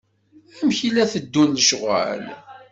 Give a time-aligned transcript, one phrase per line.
[0.59, 2.23] Amek i la teddun lecɣal.